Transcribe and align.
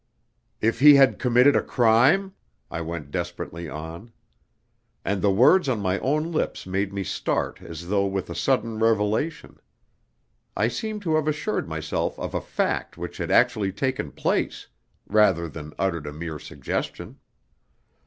"If 0.61 0.79
he 0.79 0.95
had 0.95 1.19
committed 1.19 1.55
a 1.55 1.61
crime?" 1.61 2.33
I 2.71 2.81
went 2.81 3.11
desperately 3.11 3.69
on. 3.69 4.11
And 5.05 5.21
the 5.21 5.29
words 5.29 5.69
on 5.69 5.79
my 5.79 5.99
own 5.99 6.31
lips 6.31 6.65
made 6.65 6.91
me 6.91 7.03
start 7.03 7.61
as 7.61 7.87
though 7.87 8.07
with 8.07 8.27
a 8.27 8.33
sudden 8.33 8.79
revelation. 8.79 9.59
I 10.57 10.69
seemed 10.69 11.03
to 11.03 11.17
have 11.17 11.27
assured 11.27 11.69
myself 11.69 12.17
of 12.17 12.33
a 12.33 12.41
fact 12.41 12.97
which 12.97 13.17
had 13.17 13.29
actually 13.29 13.71
taken 13.71 14.11
place, 14.11 14.65
rather 15.07 15.47
than 15.47 15.71
uttered 15.77 16.07
a 16.07 16.13
mere 16.13 16.39
suggestion. 16.39 17.19